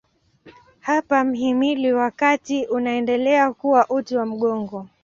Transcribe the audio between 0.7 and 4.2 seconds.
Hapa mhimili wa kati unaendelea kuwa uti